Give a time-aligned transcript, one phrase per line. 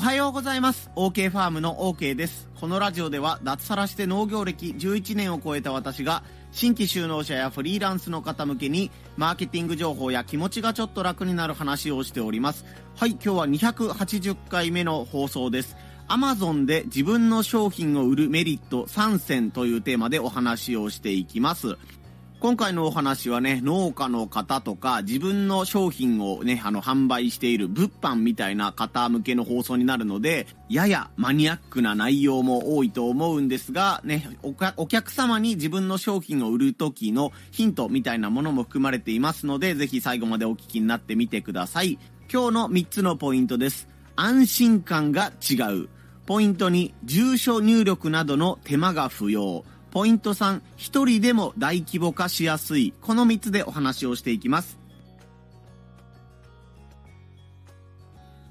[0.00, 0.90] はようございます。
[0.96, 2.48] OK ファームの OK です。
[2.58, 12.64] このラジオでは脱サラして農業歴11年を超えた私が新規就農者やフリーランスの方向けにマーケティング情報や気持ちがちょっと楽になる話をしております。
[12.96, 15.76] はい、今日は280回目の放送です。
[16.08, 21.76] Amazon で自分の商品を売るメリット3選というテーマでお話をしていきます。
[22.40, 41.98] 今回のお話はね、農家の方とか、自分の商品をね、あの、販売している物販みたいな方向けの放送になるので、ややマニアックな内容も多いと思うんですが、ね、お客様に自分の商品を売る時のヒントみたいなものも含まれていますので、ぜひ最後までお聞きになってみてください。
[42.32, 43.86] 今日の3つのポイントです。
[44.16, 45.90] 安心感が違う。
[46.24, 49.62] ポイント2、住所入力などの手間が不要。
[49.90, 52.94] ポイント3、一人でも大規模化しやすい。
[53.00, 54.78] この3つでお話をしていきます。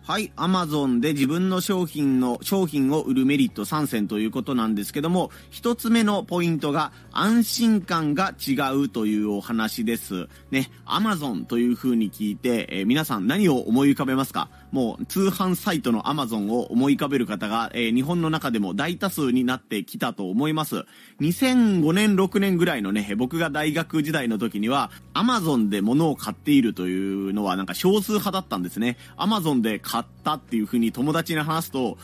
[0.02, 10.28] はい、アマゾンで自分の商品の、商品を売るメリット3選ということなんですけども、一つ目のポイントが安心感が違うというお話です。
[10.50, 14.50] ね、アマゾンという風に聞いて、えー、皆さん何を思い浮かべますか？
[14.72, 20.86] もう通販サイトの Amazon を思い浮かべる方が、えー、日本の中でも大多数になってきたと思います。
[21.22, 28.98] 2005年、6年ぐらいのね、僕が大学時代の時には、Amazon で物を買っているというのはなんか少数派だったんですね。
[29.18, 31.98] Amazon で買ったっていう風に友達に話すと、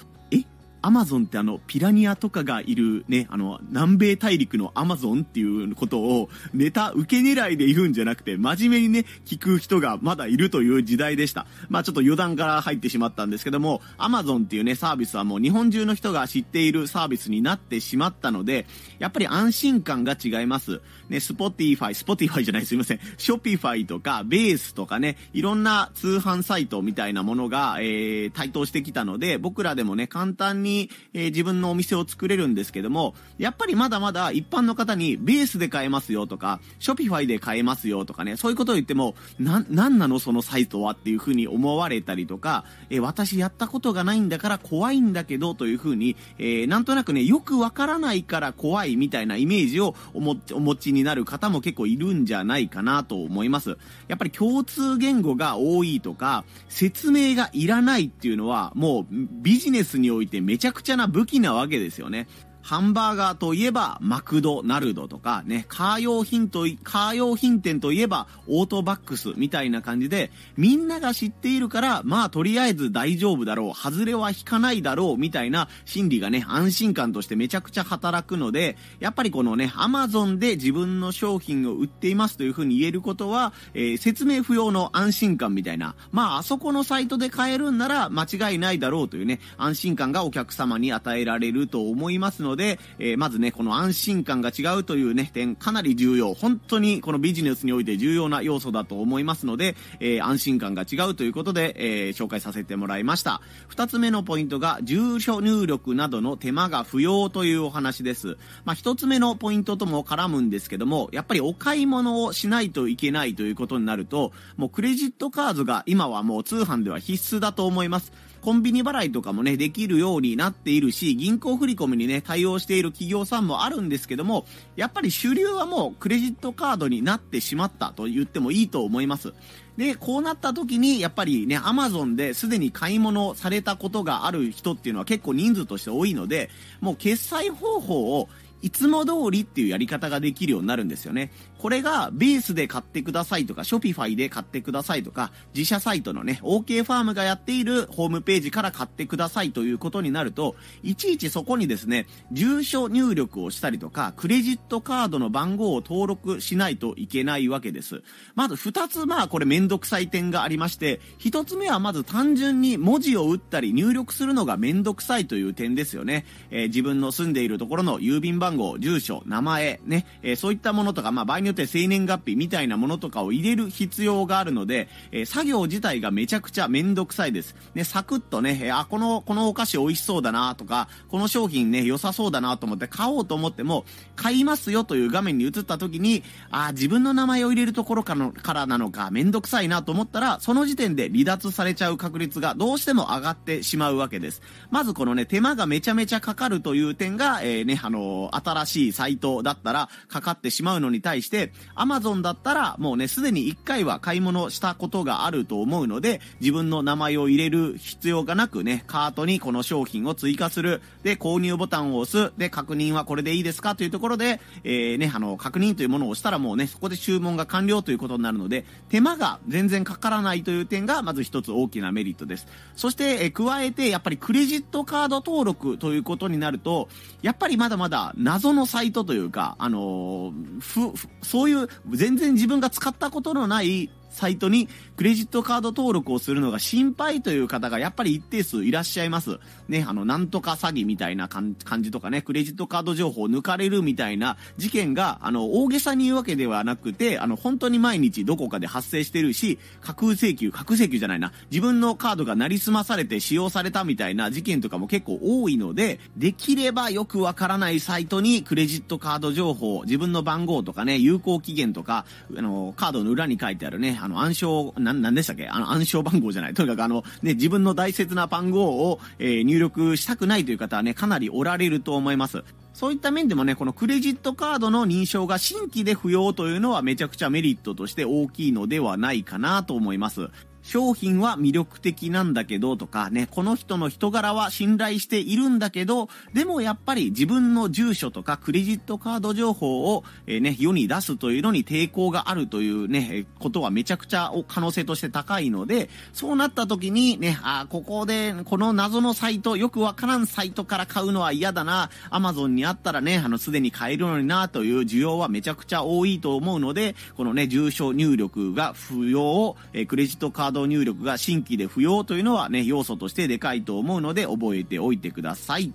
[0.85, 11.47] アマゾンってあの、ピラニアとかがいるね、あの、南米大陸のアマゾンっていうことを、ネタ、受け狙いで言うんじゃなくて、真面目にね、聞く人がまだいるという時代でした。
[11.69, 18.67] まあちょっと余談から入ってしまったんですけども、アマゾンっていうね、サービスはもう日本中の人が知っているサービスになってしまったので、
[18.99, 20.81] やっぱり安心感が違います。
[21.09, 22.99] ね、 Spotify、Spotify じゃないすいません。
[23.17, 30.74] Shopify とか、ベースとかね、いろんな通販サイトみたいなものが、えー、台頭してきたので、僕らでもね、簡単に、
[31.13, 53.77] えー、自分のお店を作れるんですけども、やっぱりまだまだ一般の方にベースで買えますよとか、 Shopify で買えますよとかね、そういうことを言っても、な、なんなのそのサイトはっていう風に思われたりとか、えー、私やったことがないんだから怖いんだけどという風に、えー、なんとなくね、よくわからないから怖いみたいなイメージをおもお持ちになる方も結構いるんじゃないかなと思います。
[54.07, 62.27] やっぱり共通言語が多いとか、説明がいらないっていうのは、もうビジネスにおいてめちゃちゃくちゃな武器なわけですよね。
[62.65, 96.33] ハンバーガーといえばマクドナルドとかね、カー用品と、カー用品店といえばオートバックスみたいな感じで、みんなが知っているから、まあとりあえず大丈夫だろう、外れは引かないだろうみたいな心理がね、安心感としてめちゃくちゃ働くので、やっぱりこのね、アマゾンで自分の商品を売っていますというふうに言えることは、えー、説明不要の安心感みたいな、まああそこのサイトで買えるんなら間違いないだろうというね、安心感がお客様に与えられると思いますので、で、えー、まずね、この安心感が違うというね、点、かなり重要。
[96.33, 103.41] 本当にこのビジネスにおいて重要な要素だと思いますので、えー、安心感が違うということで、えー、紹介させてもらいました。
[103.67, 108.37] 二つ目のポイントが、住所入力などの手間が不要というお話です。
[108.63, 118.11] まあ、一つ目のポイントとも絡むんですけども、やっぱりお買い物をしないといけないということになると、もうクレジットカードが今はもう通販では必須だと思います。
[118.45, 124.45] コンビニ払いとかもね、できるようになっているし、銀行振込にね、対応している企業さんもあるんですけども、
[124.75, 129.33] やっぱり主流はもうクレジットカードになってしまったと言ってもいいと思います。
[129.77, 136.51] で、こうなった時に、やっぱりね、アマゾンですでに買い物されたことがある人っていうのは結構人数として多いので、
[136.81, 138.29] もう決済方法を
[138.61, 141.31] いつも通りっていうやり方ができるようになるんですよね。
[141.65, 158.03] これがベースで買ってくださいとか、ショピファイで買ってくださいとか、自社サイトのね、OK ファームがやっているホームページから買ってくださいということになると、いちいちそこにですね、住所入力をしたりとか、クレジットカードの番号を登録しないといけないわけです。
[158.35, 166.27] まず二つまあこれめんどくさい点がありまして、一つ目はまず単純に文字を打ったり入力するのがめんどくさいという点ですよね。
[166.51, 177.55] えー、自分の住んでいるところの郵便番号、住所、名前、ね、えー、そういったものとか、まあ場合によて生年月日みたいなものとかを入れる必要があるので、えー、作業自体がめちゃくちゃめんどくさいです。
[177.73, 183.85] ね、サクッとね、えー、あ、この、このお菓子美味しそうだなとか、この商品ね、良さそうだなと思って買おうと思っても、
[184.15, 194.41] 買いますよという画面に映った時に、あ、自分の名前を入れるところかのからなのか、めんどくさいなと思ったら、その時点で離脱されちゃう確率がどうしても上がってしまうわけです。
[194.69, 201.44] まずこのね、手間がめちゃめちゃかかるという点が、えー、ね、あの新しいサイトだったらかかってしまうのに対して、
[201.75, 210.81] Amazon だったらもうね、すでに1回は買い物したことがあると思うので、自分の名前を入れる必要がなくね、カートにこの商品を追加する。
[211.03, 212.33] で、購入ボタンを押す。
[212.37, 222.47] で、確認はこれでいいですかというところで、えー、ね、あの、確認というものを押したらもうね、そこで注文が完了ということになるので、手間が全然かからないという点が、まず一つ大きなメリットです。
[222.75, 226.89] そして、え加えて、やっぱりクレジットカード登録ということになると、
[227.21, 230.93] やっぱりまだまだ謎のサイトというか、あのー、ふ、
[231.25, 239.39] そういう全然自分が使ったことのないサイトにクレジットカード登録をするのが心配という方がやっぱり一定数いらっしゃいます。
[239.67, 262.05] ね、あの、なんとか詐欺みたいな感じとかね、クレジットカード情報を抜かれるみたいな事件が、あの、大げさに言うわけではなくて、あの、本当に毎日どこかで発生してるし、架空請求、架空請求じゃないな、自分のカードがなりすまされて使用されたみたいな事件とかも結構多いので、できればよくわからないサイトにクレジットカード情報、自分の番号とかね、有効期限とか、
[262.37, 265.47] あの、カードの裏に書いてあるね、あの、暗証、な、なんでしたっけ？
[265.47, 266.53] あの、暗証番号じゃない。
[266.53, 272.43] とにかくあの、ね、自分の大切な番号を、えー、入力したくないという方はね、かなりおられると思います。
[272.73, 280.29] そういった面でもね、このクレジットカードの認証が新規で不要というのはめちゃくちゃメリットとして大きいのではないかなと思います。
[280.65, 315.73] 商品は魅力的なんだけどとかね、この人の人柄は信頼しているんだけど、でもやっぱり自分の住所とかクレジットカード情報を、えー、ね、世に出すというのに抵抗があるというね、ことはめちゃくちゃ可能性として高いので、そうなった時にね、あ、ここでこの謎のサイト、よくわからんサイトから買うのは嫌だな、アマゾンにあったらね、あの、すでに買えるのにな、という需要はめちゃくちゃ多いと思うので、このね、住所入力が不要、えー、クレジットカードド入力が新規で不要というのはね、要素としてでかいと思うので覚えておいてください。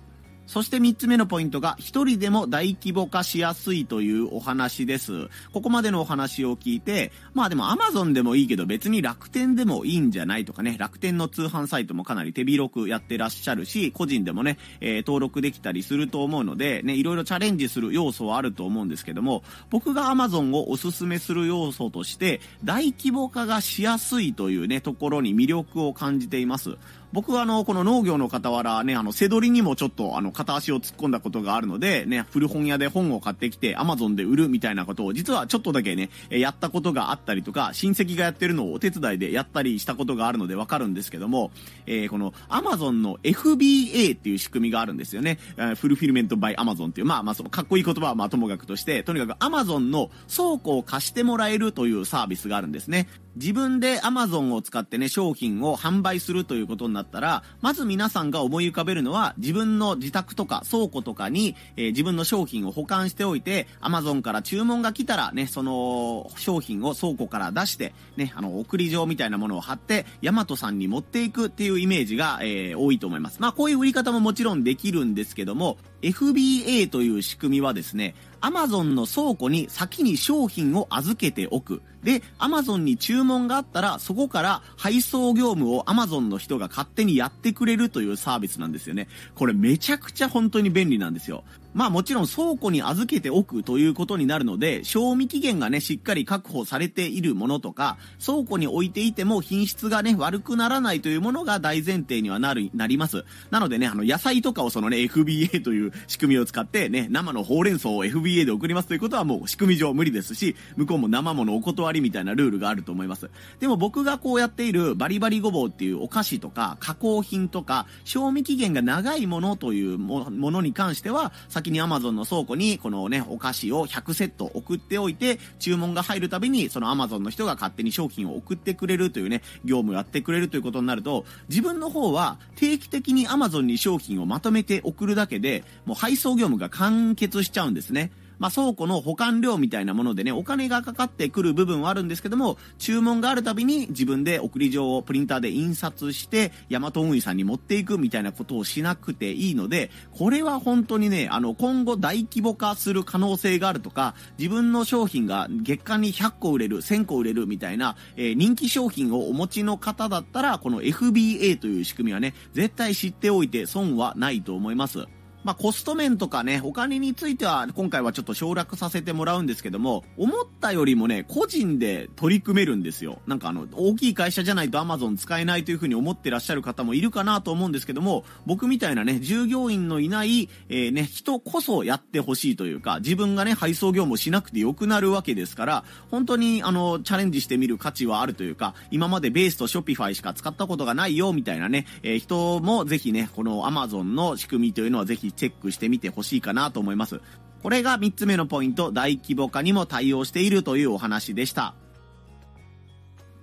[0.51, 5.29] そして3つ目のポイントが、一人でも大規模化しやすいというお話です。
[5.53, 26.75] ここまでのお話を聞いて、まあでも Amazon でもいいけど別に楽天でもいいんじゃないとかね、楽天の通販サイトもかなり手広くやってらっしゃるし、個人でもね、えー、登録できたりすると思うので、ね、いろいろチャレンジする要素はあると思うんですけども、僕が Amazon をおすすめする要素として、大規模化がしやすいというね、ところに魅力を感じています。
[27.13, 41.51] 僕はあの、この農業の傍らね、あの、背取りにもちょっとあの、片足を突っ込んだことがあるので、ね、古本屋で本を買ってきて、アマゾンで売るみたいなことを、実はちょっとだけね、やったことがあったりとか、親戚がやってるのをお手伝いでやったりしたことがあるのでわかるんですけども、
[41.85, 45.37] えー、この、アマゾンの FBA っていう仕組みがあるんですよね。
[45.75, 53.07] フルフィルメントバイアマゾンっていう、まあまあその、かっこいい言葉はまあともかくとして、とにかくアマゾンの倉庫を貸してもらえるというサービスがあるんですね。
[53.35, 73.39] 自分で Amazon を使ってね、商品を販売するということになったら、まず皆さんが思い浮かべるのは、自分の自宅とか倉庫とかに、えー、自分の商品を保管しておいて、Amazon から注文が来たらね、その商品を倉庫から出して、ね、あの、送り状みたいなものを貼って、ヤマトさんに持っていくっていうイメージが、えー、多いと思います。
[73.39, 81.83] まあ、こういう売り方ももちろんできるんですけども、FBA という仕組みはですね、アマゾンの倉庫に先に商品を預けておく。
[82.03, 89.07] で、アマゾンに注文があったら、そこから配送業務をアマゾンの人が勝手にやってくれるというサービスなんですよね。
[89.35, 91.43] これめちゃくちゃ本当に便利なんですよ。
[91.73, 103.23] まあもちろん倉庫に預けておくということになるので、賞味期限がね、しっかり確保されているものとか、倉庫に置いていても品質がね、悪くならないというものが大前提にはなる、なります。
[103.51, 113.29] なのでね、あの、野菜とかをそのね、FBA という仕組みを使ってね、生のほうれん草を FBA で送りますということはもう仕組み上無理ですし、向こうも生ものお断りみたいなルールがあると思います。
[113.59, 138.11] でも僕がこうやっているバリバリごぼうっていうお菓子とか、加工品とか、賞味期限が長いものというものに関しては、先に Amazon の倉庫にこのね、お菓子を100セット送っておいて、注文が入るたびにその Amazon の人が勝手に商品を送ってくれるというね、業務をやってくれるということになると、自分の方は定期的に Amazon に商品をまとめて送るだけで、もう配送業務が完結しちゃうんですね。
[138.41, 165.05] まあ、倉庫の保管料みたいなものでね、お金がかかってくる部分はあるんですけども、注文があるたびに自分で送り状をプリンターで印刷して、ヤマト運輸さんに持っていくみたいなことをしなくていいので、これは本当にね、あの、今後大規模化する可能性があるとか、自分の商品が月間に100個売れる、1000個売れるみたいな、えー、人気商品をお持ちの方だったら、この FBA という仕組みはね、絶対知っておいて損はないと思います。
[165.43, 173.19] まあ、コスト面とかね、お金については今回はちょっと省略させてもらうんですけども、思ったよりもね、個人で取り組めるんですよ。
[173.25, 197.21] なんかあの、大きい会社じゃないと Amazon 使えないというふうに思ってらっしゃる方もいるかなと思うんですけども、僕みたいなね、従業員のいない、えー、ね、人こそやってほしいというか、自分がね、配送業務しなくてよくなるわけですから、本当にあの、チャレンジしてみる価値はあるというか、今までベースと Shopify しか使ったことがないよ、みたいなね、えー、人もぜひね、この Amazon の仕組みというのはぜひチェックしてみてほしいかなと思います。
[197.63, 201.75] これが3つ目のポイント、大規模化にも対応しているというお話でした。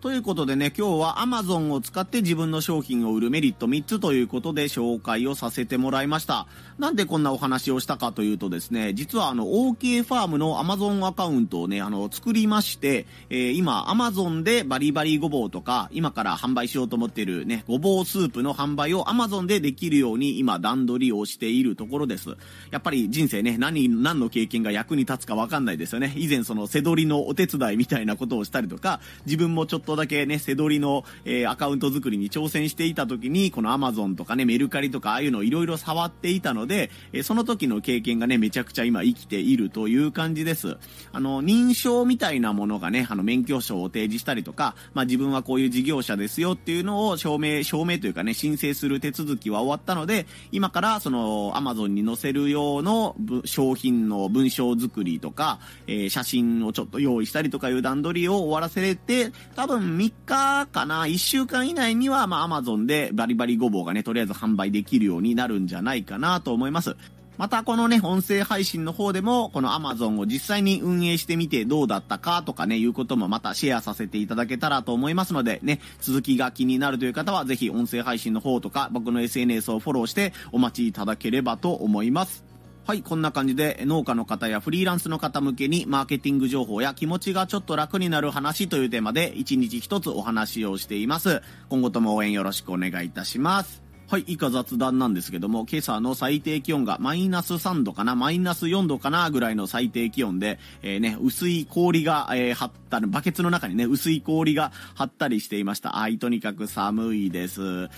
[0.01, 6.47] ということでね、今日は Amazon を使って自分の商品を売るメリット3つということで紹介をさせてもらいました。
[6.79, 22.37] なんでこんなお話をしたかというとですね、実はあの OK ファームの Amazon アカウントをね、あの作りまして、えー、今 Amazon でバリバリごぼうとか、今から販売しようと思っているね、ごぼうスープの販売を Amazon でできるように今段取りをしているところです。
[22.71, 26.15] やっぱり人生ね、何、何の経験が役に立つかわかんないですよね。
[26.17, 40.77] 以前その背取りのお手伝いみたいなことをしたりとか、自分もちょっととだけね、背取りの、えー、アカウント作りに挑戦していた時に、この Amazon とかね、メルカリとかああいうのをいろいろ触っていたので、えー、その時の経験がね、めちゃくちゃ今生きているという感じです。
[41.13, 66.97] あの、認証みたいなものがね、あの、免許証を提示したりとか、まあ、自分はこういう事業者ですよっていうのを証明、証明というかね、申請する手続きは終わったので、今からその Amazon に載せる用の商品の文章作りとか、えー、写真をちょっと用意したりとかいう段取りを終わらせれて、多分3日かな、1週間以内には、まあ、Amazon でバリバリごぼうがね、とりあえず販売できるようになるんじゃないかなと思います。
[67.39, 82.48] またこのね、音声配信の方でも、この Amazon を実際に運営してみてどうだったかとかね、いうこともまたシェアさせていただけたらと思いますので、ね、続きが気になるという方は、ぜひ音声配信の方とか、僕の SNS をフォローしてお待ちいただければと思います。
[82.89, 91.43] はい、こんな感じで農家の方やフリーランスの方向けにマーケティング情報や気持ちがちょっと楽になる話というテーマで1日1つお話をしています。
[91.69, 93.83] 今後とも応援よろしくお願いいたします。
[94.07, 105.99] はい、以下雑談なんですけども、今朝の最低気温がマイナス3度かな、マイナス4度かなぐらいの最低気温で、えー、ね、薄い氷が、えー、張った、バケツの中にね、薄い氷が張ったりしていました。
[105.99, 107.91] あい、とにかく寒いです。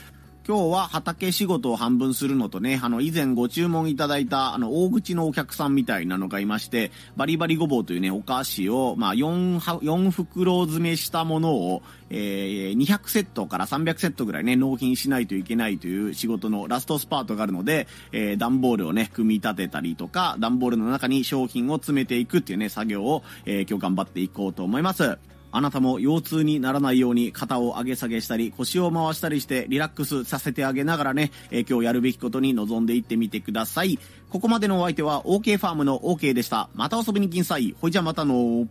[0.49, 25.19] 今日は畑仕事を半分するのとね、あの、以前ご注文いただいた、あの、大口のお客さんみたいなのがいまして、バリバリごぼうというね、お菓子を、まあ、4、4袋詰めしたものを、えー、200セットから300セットぐらいね、納品しないといけないという仕事のラストスパートがあるので、えー、段ボールをね、組み立てたりとか、段ボールの中に商品を詰めていくっていうね、作業を、えー、今日頑張っていこうと思います。
[25.53, 33.99] あなたも腰痛にならないように肩を上げ下げしたり腰を回したりしてリラックスさせてあげながらね、えー、今日やるべきことに臨んでいってみてください。
[34.31, 36.71] ここまでのお相手は OK ファームの OK でした。
[36.75, 37.75] また遊びに来んさい。
[37.81, 38.69] ほいじゃまたの